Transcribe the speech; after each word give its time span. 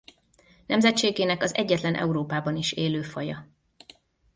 Nemzetségének 0.65 1.43
az 1.43 1.55
egyetlen 1.55 1.95
Európában 1.95 2.55
is 2.55 2.71
élő 2.71 3.01
faja. 3.01 3.47